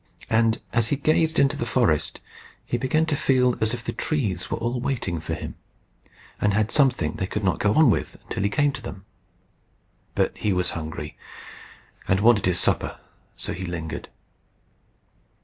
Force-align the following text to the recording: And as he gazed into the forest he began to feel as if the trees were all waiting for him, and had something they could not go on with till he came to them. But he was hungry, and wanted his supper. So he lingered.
And 0.31 0.59
as 0.73 0.87
he 0.87 0.95
gazed 0.95 1.37
into 1.37 1.55
the 1.55 1.63
forest 1.67 2.21
he 2.65 2.79
began 2.79 3.05
to 3.05 3.15
feel 3.15 3.55
as 3.61 3.71
if 3.75 3.83
the 3.83 3.93
trees 3.93 4.49
were 4.49 4.57
all 4.57 4.79
waiting 4.81 5.19
for 5.19 5.35
him, 5.35 5.53
and 6.41 6.55
had 6.55 6.71
something 6.71 7.11
they 7.13 7.27
could 7.27 7.43
not 7.43 7.59
go 7.59 7.75
on 7.75 7.91
with 7.91 8.17
till 8.27 8.41
he 8.41 8.49
came 8.49 8.71
to 8.71 8.81
them. 8.81 9.05
But 10.15 10.35
he 10.35 10.53
was 10.53 10.71
hungry, 10.71 11.17
and 12.07 12.19
wanted 12.19 12.47
his 12.47 12.59
supper. 12.59 12.97
So 13.37 13.53
he 13.53 13.67
lingered. 13.67 14.09